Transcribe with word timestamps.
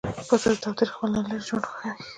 پسه 0.27 0.47
د 0.51 0.55
تاوتریخوالي 0.63 1.11
نه 1.15 1.21
لیرې 1.27 1.45
ژوند 1.47 1.65
خوښوي. 1.67 2.03